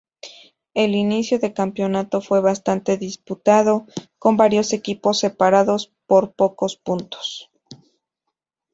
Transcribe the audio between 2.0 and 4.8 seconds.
fue bastante disputado, con varios